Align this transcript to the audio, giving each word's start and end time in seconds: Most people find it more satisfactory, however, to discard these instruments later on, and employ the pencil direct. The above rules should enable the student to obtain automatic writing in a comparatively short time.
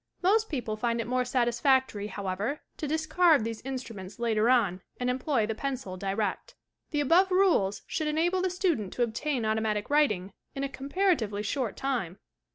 Most 0.23 0.49
people 0.49 0.75
find 0.75 0.99
it 0.99 1.05
more 1.05 1.23
satisfactory, 1.23 2.07
however, 2.07 2.61
to 2.77 2.87
discard 2.87 3.43
these 3.43 3.61
instruments 3.61 4.17
later 4.17 4.49
on, 4.49 4.81
and 4.99 5.11
employ 5.11 5.45
the 5.45 5.53
pencil 5.53 5.95
direct. 5.95 6.55
The 6.89 7.01
above 7.01 7.29
rules 7.29 7.83
should 7.85 8.07
enable 8.07 8.41
the 8.41 8.49
student 8.49 8.93
to 8.93 9.03
obtain 9.03 9.45
automatic 9.45 9.91
writing 9.91 10.33
in 10.55 10.63
a 10.63 10.69
comparatively 10.69 11.43
short 11.43 11.77
time. 11.77 12.17